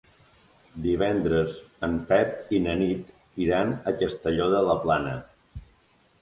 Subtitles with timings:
[0.85, 3.13] Divendres en Pep i na Nit
[3.45, 5.15] iran a Castelló de la Plana.